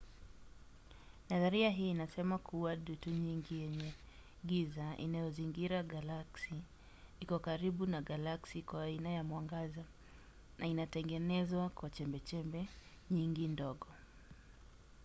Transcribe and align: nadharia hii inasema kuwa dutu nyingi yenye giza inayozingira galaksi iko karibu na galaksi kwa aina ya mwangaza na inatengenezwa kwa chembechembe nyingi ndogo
nadharia 1.29 1.69
hii 1.69 1.89
inasema 1.91 2.37
kuwa 2.37 2.75
dutu 2.75 3.09
nyingi 3.09 3.59
yenye 3.59 3.93
giza 4.45 4.97
inayozingira 4.97 5.83
galaksi 5.83 6.55
iko 7.19 7.39
karibu 7.39 7.85
na 7.85 8.01
galaksi 8.01 8.61
kwa 8.61 8.83
aina 8.83 9.09
ya 9.09 9.23
mwangaza 9.23 9.83
na 10.59 10.67
inatengenezwa 10.67 11.69
kwa 11.69 11.89
chembechembe 11.89 12.65
nyingi 13.11 13.47
ndogo 13.47 13.87